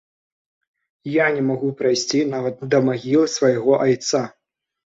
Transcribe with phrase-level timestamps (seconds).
[1.07, 4.27] А я не магу прайсці нават да магілы свайго айца.